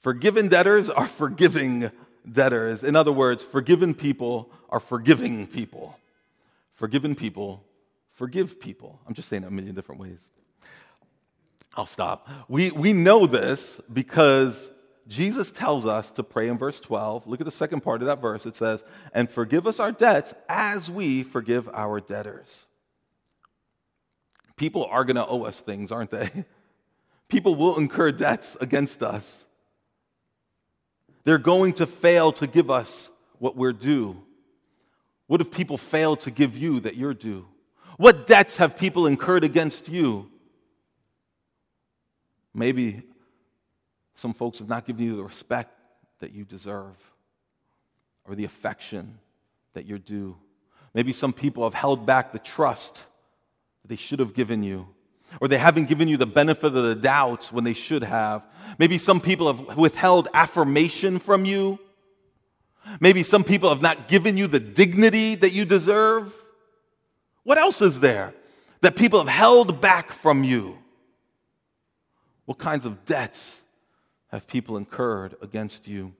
[0.00, 1.90] Forgiven debtors are forgiving
[2.30, 2.82] debtors.
[2.82, 5.96] In other words, forgiven people are forgiving people.
[6.74, 7.64] Forgiven people
[8.12, 9.00] forgive people.
[9.06, 10.20] I'm just saying it a million different ways.
[11.74, 12.28] I'll stop.
[12.48, 14.70] We, we know this because
[15.08, 17.26] Jesus tells us to pray in verse 12.
[17.26, 18.46] Look at the second part of that verse.
[18.46, 22.66] It says, And forgive us our debts as we forgive our debtors.
[24.56, 26.44] People are going to owe us things, aren't they?
[27.28, 29.44] People will incur debts against us.
[31.24, 34.22] They're going to fail to give us what we're due.
[35.26, 37.46] What if people fail to give you that you're due?
[37.96, 40.30] What debts have people incurred against you?
[42.52, 43.02] Maybe
[44.14, 45.70] some folks have not given you the respect
[46.20, 46.96] that you deserve
[48.24, 49.18] or the affection
[49.74, 50.36] that you're due.
[50.94, 54.88] Maybe some people have held back the trust that they should have given you,
[55.40, 58.46] or they haven't given you the benefit of the doubt when they should have.
[58.78, 61.78] Maybe some people have withheld affirmation from you.
[63.00, 66.34] Maybe some people have not given you the dignity that you deserve.
[67.44, 68.34] What else is there
[68.82, 70.78] that people have held back from you?
[72.44, 73.61] What kinds of debts
[74.32, 76.14] have people incurred against you?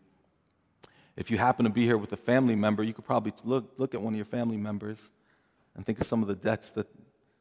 [1.17, 3.95] If you happen to be here with a family member, you could probably look, look
[3.95, 4.99] at one of your family members
[5.75, 6.87] and think of some of the debts that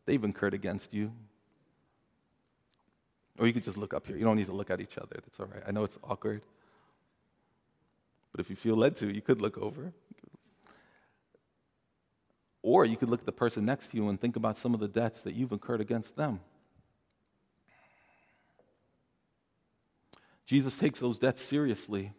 [0.06, 1.12] they've incurred against you.
[3.40, 4.18] Or you could just look up here.
[4.18, 5.16] You don't need to look at each other.
[5.16, 5.64] That's all right.
[5.68, 6.42] I know it's awkward.
[8.32, 9.94] But if you feel led to, you could look over.
[12.62, 14.80] Or you could look at the person next to you and think about some of
[14.80, 16.40] the debts that you've incurred against them.
[20.52, 22.12] Jesus takes those debts seriously.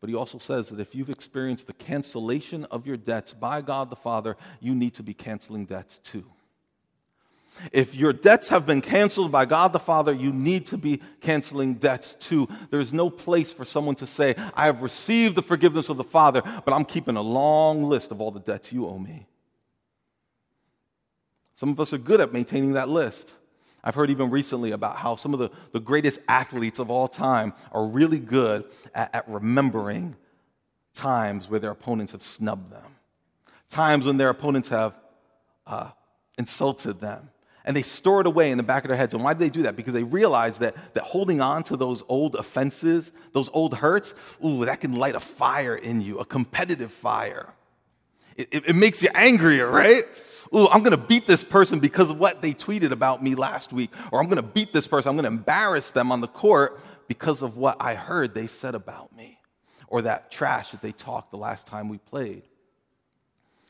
[0.00, 3.90] But he also says that if you've experienced the cancellation of your debts by God
[3.90, 6.24] the Father, you need to be canceling debts too.
[7.72, 11.74] If your debts have been canceled by God the Father, you need to be canceling
[11.74, 12.48] debts too.
[12.70, 16.04] There is no place for someone to say, I have received the forgiveness of the
[16.04, 19.26] Father, but I'm keeping a long list of all the debts you owe me.
[21.54, 23.30] Some of us are good at maintaining that list.
[23.84, 27.54] I've heard even recently about how some of the, the greatest athletes of all time
[27.72, 28.64] are really good
[28.94, 30.16] at, at remembering
[30.94, 32.96] times where their opponents have snubbed them,
[33.70, 34.94] times when their opponents have
[35.66, 35.90] uh,
[36.36, 37.30] insulted them.
[37.64, 39.12] And they store it away in the back of their heads.
[39.12, 39.76] And why do they do that?
[39.76, 44.64] Because they realize that, that holding on to those old offenses, those old hurts, ooh,
[44.64, 47.52] that can light a fire in you, a competitive fire.
[48.36, 50.04] It, it, it makes you angrier, right?
[50.54, 53.90] Ooh, I'm gonna beat this person because of what they tweeted about me last week.
[54.10, 57.56] Or I'm gonna beat this person, I'm gonna embarrass them on the court because of
[57.56, 59.38] what I heard they said about me.
[59.88, 62.42] Or that trash that they talked the last time we played.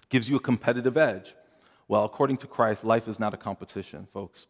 [0.08, 1.34] Gives you a competitive edge.
[1.86, 4.46] Well, according to Christ, life is not a competition, folks.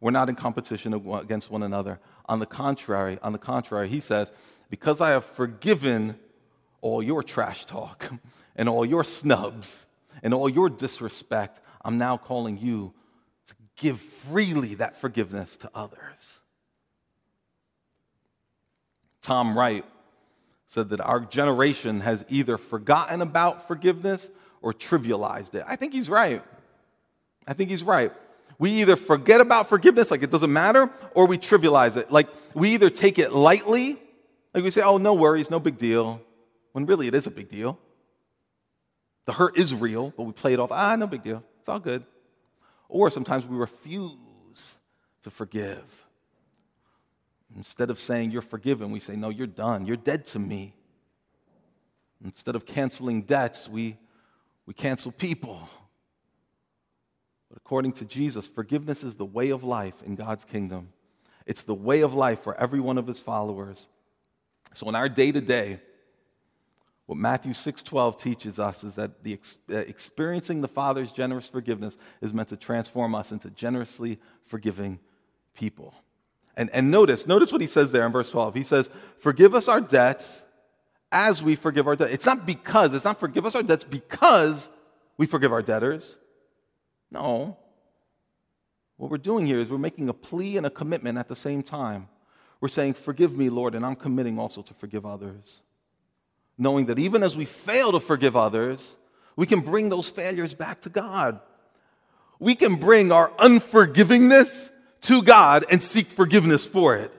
[0.00, 1.98] We're not in competition against one another.
[2.26, 4.30] On the contrary, on the contrary, he says,
[4.70, 6.18] because I have forgiven
[6.80, 8.10] all your trash talk
[8.56, 9.86] and all your snubs
[10.22, 12.92] and all your disrespect, I'm now calling you
[13.46, 16.40] to give freely that forgiveness to others.
[19.22, 19.84] Tom Wright
[20.66, 24.28] said that our generation has either forgotten about forgiveness
[24.60, 25.64] or trivialized it.
[25.66, 26.42] I think he's right.
[27.46, 28.12] I think he's right.
[28.58, 32.10] We either forget about forgiveness, like it doesn't matter, or we trivialize it.
[32.10, 33.96] Like we either take it lightly,
[34.52, 36.20] like we say, oh, no worries, no big deal,
[36.72, 37.78] when really it is a big deal.
[39.26, 41.80] The hurt is real, but we play it off, ah, no big deal, it's all
[41.80, 42.04] good.
[42.88, 44.16] Or sometimes we refuse
[45.22, 45.84] to forgive.
[47.54, 50.72] Instead of saying you're forgiven, we say, no, you're done, you're dead to me.
[52.24, 53.98] Instead of canceling debts, we,
[54.64, 55.68] we cancel people.
[57.50, 60.88] But according to Jesus, forgiveness is the way of life in God's kingdom.
[61.44, 63.88] It's the way of life for every one of his followers.
[64.72, 65.80] So in our day to day,
[67.08, 69.32] what Matthew 6:12 teaches us is that the
[69.70, 74.98] experiencing the Father's generous forgiveness is meant to transform us into generously forgiving
[75.54, 75.94] people.
[76.54, 78.54] And, and notice, notice what he says there in verse 12.
[78.54, 80.42] He says, Forgive us our debts
[81.10, 82.12] as we forgive our debtors.
[82.12, 84.68] It's not because, it's not forgive us our debts because
[85.16, 86.18] we forgive our debtors.
[87.10, 87.56] No.
[88.98, 91.62] What we're doing here is we're making a plea and a commitment at the same
[91.62, 92.10] time.
[92.60, 95.62] We're saying, Forgive me, Lord, and I'm committing also to forgive others.
[96.58, 98.96] Knowing that even as we fail to forgive others,
[99.36, 101.40] we can bring those failures back to God.
[102.40, 104.70] We can bring our unforgivingness
[105.02, 107.12] to God and seek forgiveness for it,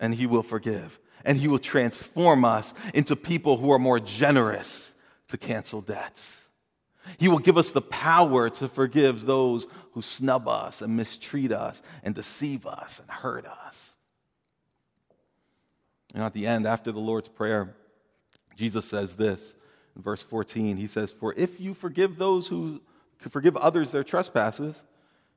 [0.00, 0.98] and He will forgive.
[1.24, 4.94] And He will transform us into people who are more generous
[5.28, 6.40] to cancel debts.
[7.18, 11.82] He will give us the power to forgive those who snub us and mistreat us
[12.02, 13.92] and deceive us and hurt us.
[16.14, 17.74] And at the end, after the Lord's Prayer,
[18.60, 19.56] Jesus says this
[19.96, 20.76] in verse 14.
[20.76, 22.80] He says, For if you forgive those who
[23.28, 24.84] forgive others their trespasses,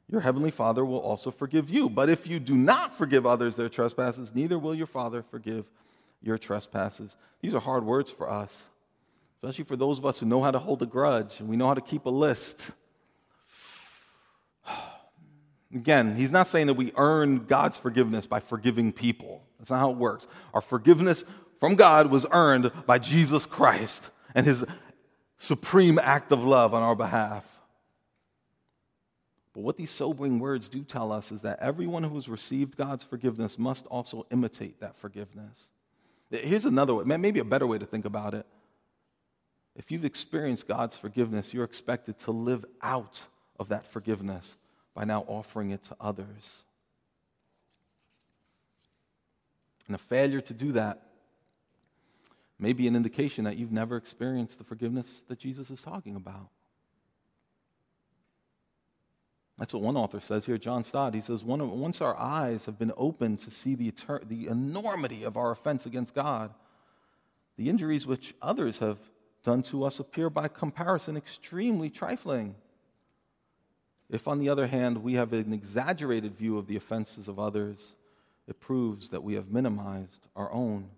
[0.08, 1.90] your heavenly Father will also forgive you.
[1.90, 5.66] But if you do not forgive others their trespasses, neither will your Father forgive
[6.22, 7.18] your trespasses.
[7.42, 8.64] These are hard words for us
[9.44, 11.68] especially for those of us who know how to hold a grudge and we know
[11.68, 12.72] how to keep a list.
[15.76, 19.44] Again, he's not saying that we earn God's forgiveness by forgiving people.
[19.60, 20.28] That's not how it works.
[20.54, 21.26] Our forgiveness
[21.60, 24.66] from God was earned by Jesus Christ and his
[25.38, 27.62] supreme act of love on our behalf.
[29.54, 33.04] But what these sobering words do tell us is that everyone who has received God's
[33.04, 35.70] forgiveness must also imitate that forgiveness.
[36.32, 38.48] Here's another way, maybe a better way to think about it.
[39.76, 43.26] If you've experienced God's forgiveness, you're expected to live out
[43.60, 44.58] of that forgiveness
[44.96, 46.64] by now offering it to others.
[49.88, 51.02] And a failure to do that
[52.64, 56.48] may be an indication that you've never experienced the forgiveness that Jesus is talking about.
[59.60, 61.14] That's what one author says here, John Stott.
[61.14, 65.36] He says, Once our eyes have been opened to see the, etern- the enormity of
[65.36, 66.54] our offense against God,
[67.58, 68.98] the injuries which others have
[69.44, 72.56] done to us appear by comparison extremely trifling.
[74.10, 77.96] If, on the other hand, we have an exaggerated view of the offenses of others,
[78.48, 80.90] it proves that we have minimized our own.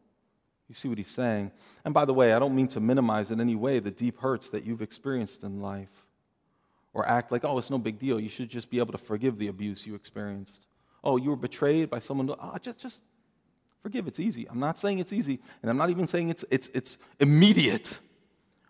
[0.67, 1.51] You see what he's saying?
[1.83, 4.49] And by the way, I don't mean to minimize in any way the deep hurts
[4.49, 6.05] that you've experienced in life
[6.93, 8.19] or act like, oh, it's no big deal.
[8.19, 10.65] You should just be able to forgive the abuse you experienced.
[11.03, 12.31] Oh, you were betrayed by someone.
[12.31, 13.01] Oh, just, just
[13.83, 14.07] forgive.
[14.07, 14.47] It's easy.
[14.49, 17.99] I'm not saying it's easy, and I'm not even saying it's, it's, it's immediate.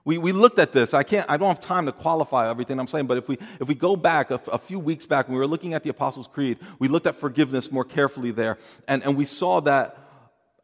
[0.04, 0.94] We, we looked at this.
[0.94, 3.68] I, can't, I don't have time to qualify everything I'm saying, but if we, if
[3.68, 6.28] we go back a, a few weeks back when we were looking at the Apostles'
[6.28, 9.98] Creed, we looked at forgiveness more carefully there, and, and we saw that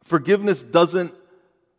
[0.04, 1.14] forgiveness doesn't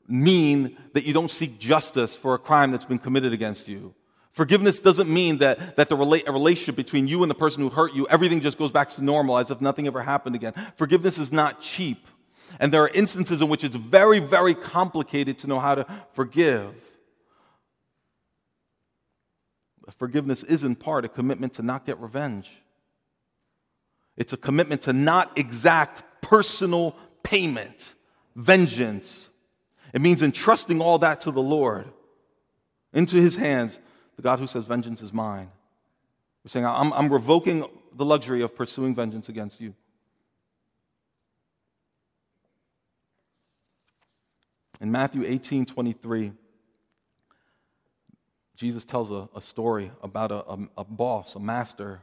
[0.09, 3.95] mean that you don't seek justice for a crime that's been committed against you.
[4.33, 7.93] Forgiveness doesn't mean that, that the rela- relationship between you and the person who hurt
[7.93, 10.55] you, everything just goes back to normal as if nothing ever happened again.
[10.77, 12.07] Forgiveness is not cheap.
[12.59, 16.75] And there are instances in which it's very, very complicated to know how to forgive.
[19.97, 22.51] Forgiveness is in part a commitment to not get revenge.
[24.17, 27.95] It's a commitment to not exact personal payment,
[28.35, 29.29] vengeance.
[29.93, 31.87] It means entrusting all that to the Lord,
[32.93, 33.79] into His hands,
[34.17, 35.51] the God who says, Vengeance is mine.
[36.45, 39.75] We're saying, I'm, I'm revoking the luxury of pursuing vengeance against you.
[44.81, 46.33] In Matthew 18 23,
[48.57, 52.01] Jesus tells a, a story about a, a, a, boss, a master,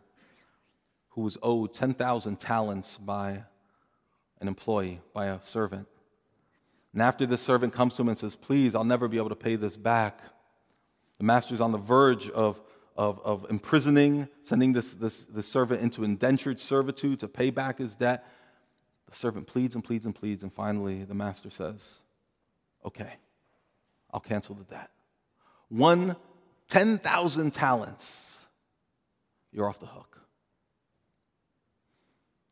[1.10, 3.44] who was owed 10,000 talents by
[4.40, 5.88] an employee, by a servant.
[6.94, 9.36] And after the servant comes to him and says, Please, I'll never be able to
[9.36, 10.22] pay this back,
[11.18, 12.62] the master's on the verge of,
[12.96, 17.96] of, of imprisoning, sending this, this, this servant into indentured servitude to pay back his
[17.96, 18.26] debt.
[19.10, 22.00] The servant pleads and pleads and pleads, and finally the master says,
[22.86, 23.14] Okay,
[24.14, 24.90] I'll cancel the debt.
[25.68, 26.16] One
[26.70, 28.38] 10,000 talents,
[29.52, 30.19] you're off the hook.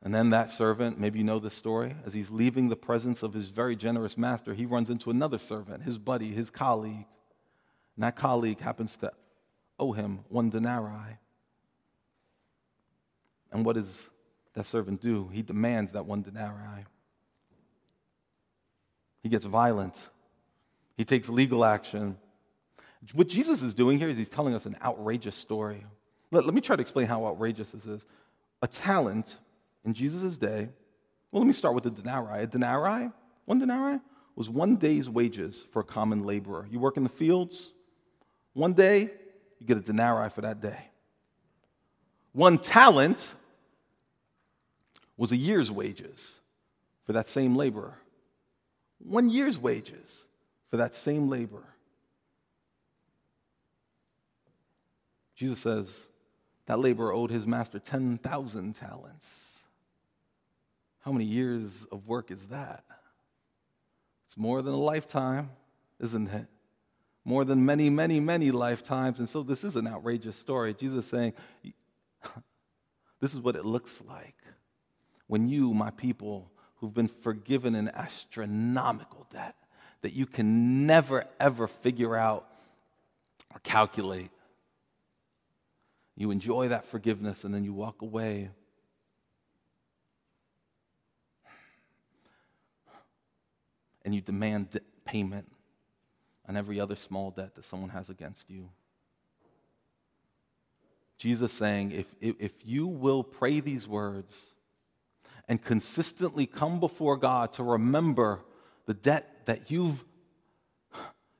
[0.07, 3.33] And then that servant, maybe you know this story, as he's leaving the presence of
[3.33, 7.05] his very generous master, he runs into another servant, his buddy, his colleague,
[7.97, 9.11] and that colleague happens to
[9.77, 11.17] owe him one denarii.
[13.51, 13.99] And what does
[14.53, 15.27] that servant do?
[15.33, 16.85] He demands that one denarii.
[19.23, 19.97] He gets violent.
[20.95, 22.15] He takes legal action.
[23.11, 25.83] What Jesus is doing here is he's telling us an outrageous story.
[26.31, 28.05] Let, let me try to explain how outrageous this is.
[28.61, 29.37] A talent
[29.87, 30.67] in Jesus' day,
[31.31, 32.43] well, let me start with the denarii.
[32.43, 33.09] A denarii,
[33.45, 33.99] one denarii,
[34.35, 36.67] was one day's wages for a common laborer.
[36.69, 37.71] You work in the fields,
[38.51, 39.09] one day,
[39.59, 40.89] you get a denarii for that day.
[42.33, 43.33] One talent
[45.15, 46.33] was a year's wages
[47.05, 47.97] for that same laborer.
[48.99, 50.25] One year's wages
[50.69, 51.75] for that same laborer.
[55.33, 56.07] Jesus says
[56.65, 59.56] that laborer owed his master 10,000 talents.
[61.07, 62.83] How many years of work is that?
[64.25, 65.51] It's more than a lifetime,
[66.01, 66.47] isn't it?
[67.23, 69.19] more than many, many, many lifetimes.
[69.19, 70.73] And so this is an outrageous story.
[70.73, 71.33] Jesus saying,
[73.21, 74.35] This is what it looks like
[75.27, 79.55] when you, my people, who've been forgiven an astronomical debt
[80.01, 82.49] that you can never, ever figure out
[83.53, 84.31] or calculate.
[86.17, 88.51] You enjoy that forgiveness and then you walk away.
[94.07, 95.51] And you demand payment
[96.47, 98.69] on every other small debt that someone has against you.
[101.17, 104.53] Jesus saying, if, if, if you will pray these words
[105.49, 108.45] and consistently come before God to remember
[108.85, 110.05] the debt that you've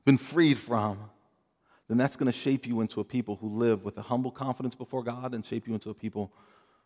[0.03, 1.09] been freed from,
[1.87, 4.75] then that's going to shape you into a people who live with a humble confidence
[4.75, 6.33] before God and shape you into a people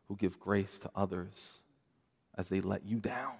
[0.07, 1.57] who give grace to others
[2.37, 3.33] as they let you down.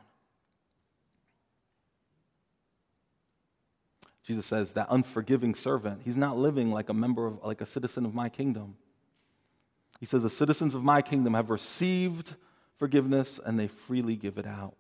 [4.24, 8.06] Jesus says that unforgiving servant, he's not living like a member of, like a citizen
[8.06, 8.76] of my kingdom.
[10.00, 12.36] He says, The citizens of my kingdom have received
[12.78, 14.76] forgiveness and they freely give it out.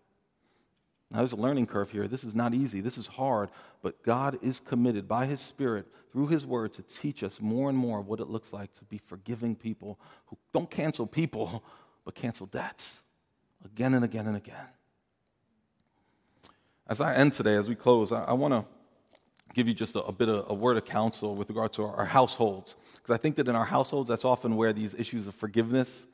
[1.09, 2.07] Now, there's a learning curve here.
[2.07, 2.79] This is not easy.
[2.79, 3.49] This is hard.
[3.81, 7.77] But God is committed by His Spirit through His Word to teach us more and
[7.77, 11.63] more of what it looks like to be forgiving people who don't cancel people,
[12.05, 13.01] but cancel debts
[13.65, 14.67] again and again and again.
[16.87, 18.65] As I end today, as we close, I, I want to
[19.53, 21.95] give you just a, a, bit of a word of counsel with regard to our,
[21.97, 22.75] our households.
[22.95, 26.05] Because I think that in our households, that's often where these issues of forgiveness,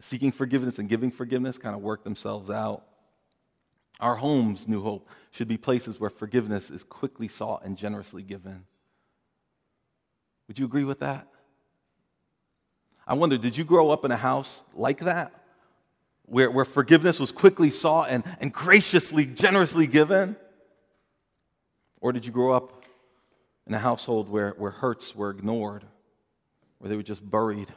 [0.00, 2.84] seeking forgiveness and giving forgiveness kind of work themselves out.
[4.00, 8.64] Our homes, New Hope, should be places where forgiveness is quickly sought and generously given.
[10.48, 11.28] Would you agree with that?
[13.06, 15.32] I wonder, did you grow up in a house like that?
[16.26, 20.36] Where, where forgiveness was quickly sought and, and graciously, generously given?
[22.04, 22.84] Or did you grow up
[23.66, 25.86] in a household where, where hurts were ignored,
[26.76, 27.72] where they were just buried?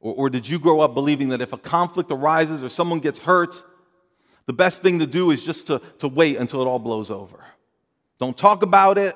[0.00, 3.18] Or, or did you grow up believing that if a conflict arises or someone gets
[3.18, 3.62] hurt,
[4.46, 7.44] the best thing to do is just to, to wait until it all blows over.
[8.18, 9.14] Don't talk about it.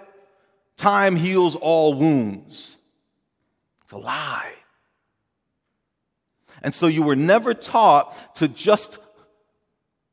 [0.77, 2.77] Time heals all wounds.
[3.85, 4.53] It's a lie.
[6.63, 8.99] And so you were never taught to just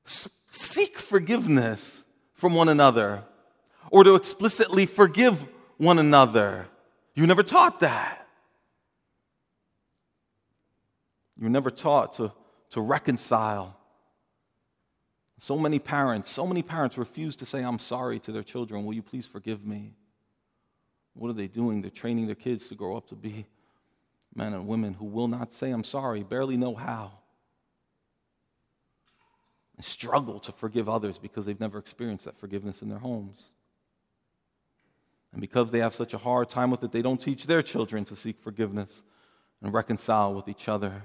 [0.06, 2.03] seek forgiveness
[2.44, 3.24] from one another
[3.90, 6.68] or to explicitly forgive one another.
[7.16, 8.28] You never taught that.
[11.40, 12.34] You never taught to,
[12.72, 13.78] to reconcile
[15.38, 18.84] so many parents, so many parents refuse to say, I'm sorry to their children.
[18.84, 19.94] Will you please forgive me?
[21.14, 21.82] What are they doing?
[21.82, 23.46] They're training their kids to grow up to be
[24.36, 27.20] men and women who will not say, I'm sorry, barely know how.
[29.76, 33.50] And struggle to forgive others because they've never experienced that forgiveness in their homes.
[35.32, 38.06] And because they have such a hard time with it, they don't teach their children
[38.06, 39.02] to seek forgiveness
[39.62, 41.04] and reconcile with each other.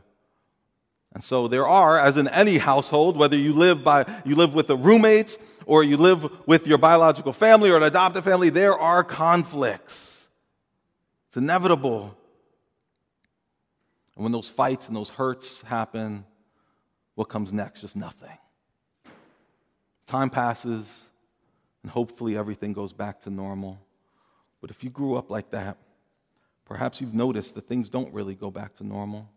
[1.14, 4.68] And so there are, as in any household, whether you live by you live with
[4.68, 9.02] a roommate or you live with your biological family or an adopted family, there are
[9.02, 10.28] conflicts.
[11.28, 12.14] It's inevitable.
[14.16, 16.24] And when those fights and those hurts happen,
[17.14, 17.80] what comes next?
[17.80, 18.36] Just nothing.
[20.08, 20.84] Time passes,
[21.84, 23.78] and hopefully everything goes back to normal.
[24.60, 25.76] But if you grew up like that,
[26.64, 29.28] perhaps you've noticed that things don't really go back to normal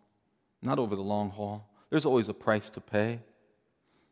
[0.62, 1.68] not over the long haul.
[1.90, 3.20] There's always a price to pay.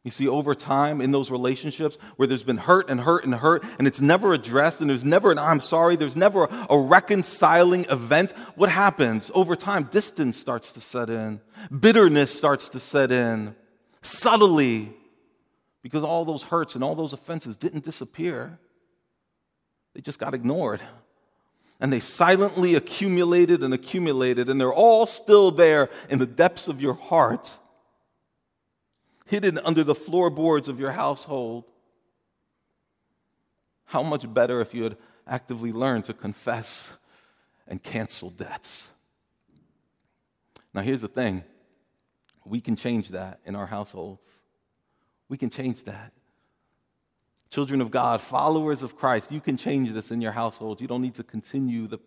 [0.03, 3.63] You see, over time in those relationships where there's been hurt and hurt and hurt,
[3.77, 8.31] and it's never addressed, and there's never an I'm sorry, there's never a reconciling event,
[8.55, 9.29] what happens?
[9.33, 11.41] Over time, distance starts to set in,
[11.77, 13.55] bitterness starts to set in,
[14.01, 14.93] subtly,
[15.81, 18.59] because all those hurts and all those offenses didn't disappear,
[19.93, 20.81] they just got ignored
[21.79, 26.81] and they silently accumulated and accumulated, and they're all still there in the depths of
[26.81, 27.51] your heart,
[29.25, 31.63] hidden under the floorboards of your household.
[33.85, 36.91] How much better if you had actively learned to confess
[37.65, 38.89] and cancel debts?
[40.73, 41.43] Now, here's the thing
[42.45, 44.23] we can change that in our households.
[45.29, 46.11] We can change that.
[47.49, 50.81] Children of God, followers of Christ, you can change this in your household.
[50.81, 51.99] You don't need to continue the,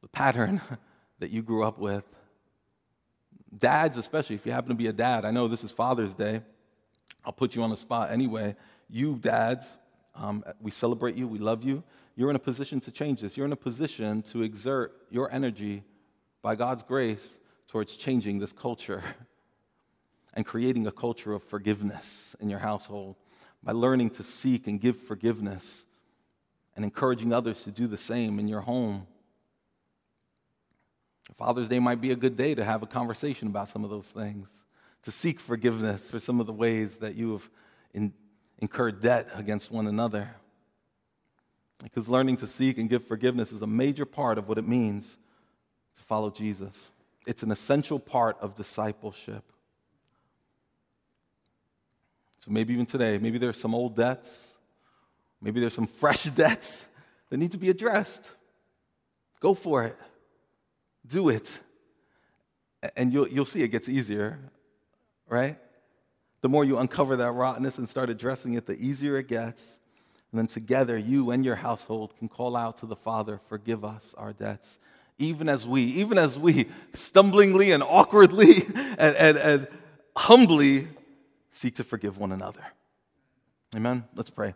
[0.00, 0.60] the pattern
[1.18, 2.04] that you grew up with.
[3.56, 6.42] Dads, especially if you happen to be a dad, I know this is Father's Day.
[7.24, 8.54] I'll put you on the spot anyway.
[8.88, 9.78] You, dads,
[10.14, 11.82] um, we celebrate you, we love you.
[12.16, 13.36] You're in a position to change this.
[13.36, 15.84] You're in a position to exert your energy
[16.42, 17.36] by God's grace
[17.68, 19.02] towards changing this culture
[20.38, 23.16] and creating a culture of forgiveness in your household
[23.60, 25.82] by learning to seek and give forgiveness
[26.76, 29.04] and encouraging others to do the same in your home.
[31.36, 34.12] Father's Day might be a good day to have a conversation about some of those
[34.12, 34.62] things,
[35.02, 37.50] to seek forgiveness for some of the ways that you have
[37.92, 38.12] in,
[38.60, 40.30] incurred debt against one another.
[41.82, 45.18] Because learning to seek and give forgiveness is a major part of what it means
[45.96, 46.92] to follow Jesus.
[47.26, 49.42] It's an essential part of discipleship.
[52.48, 54.46] So maybe even today, maybe there's some old debts,
[55.38, 56.86] maybe there's some fresh debts
[57.28, 58.24] that need to be addressed.
[59.38, 59.98] Go for it.
[61.06, 61.58] Do it.
[62.96, 64.38] And you'll, you'll see it gets easier,
[65.28, 65.58] right?
[66.40, 69.78] The more you uncover that rottenness and start addressing it, the easier it gets.
[70.32, 74.14] And then together, you and your household can call out to the Father, forgive us
[74.16, 74.78] our debts.
[75.18, 79.68] Even as we, even as we stumblingly and awkwardly and, and, and
[80.16, 80.88] humbly
[81.50, 82.64] seek to forgive one another.
[83.74, 84.04] Amen?
[84.14, 84.54] Let's pray.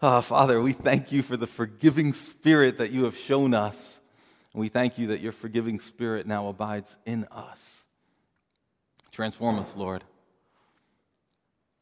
[0.00, 4.00] Oh, Father, we thank you for the forgiving spirit that you have shown us.
[4.52, 7.82] And we thank you that your forgiving spirit now abides in us.
[9.12, 10.04] Transform us, Lord.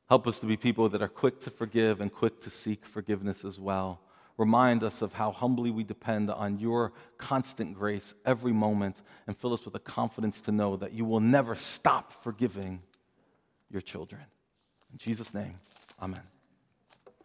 [0.09, 3.45] Help us to be people that are quick to forgive and quick to seek forgiveness
[3.45, 4.01] as well.
[4.37, 9.53] Remind us of how humbly we depend on your constant grace every moment and fill
[9.53, 12.83] us with a confidence to know that you will never stop forgiving
[13.71, 14.23] your children.
[14.93, 15.59] In Jesus' name,
[16.01, 16.23] amen.